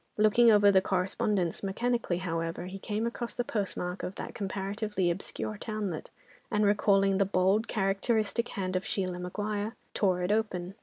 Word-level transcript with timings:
Looking 0.17 0.49
over 0.49 0.71
the 0.71 0.81
correspondence, 0.81 1.61
mechanically, 1.61 2.17
however, 2.17 2.65
he 2.65 2.79
came 2.79 3.05
across 3.05 3.35
the 3.35 3.43
postmark 3.43 4.01
of 4.01 4.15
that 4.15 4.33
comparatively 4.33 5.11
obscure 5.11 5.59
townlet, 5.59 6.09
and 6.49 6.65
recalling 6.65 7.19
the 7.19 7.23
bold, 7.23 7.67
characteristic 7.67 8.47
hand 8.47 8.75
of 8.75 8.83
Sheila 8.83 9.19
Maguire, 9.19 9.75
tore 9.93 10.23
it 10.23 10.31
open. 10.31 10.73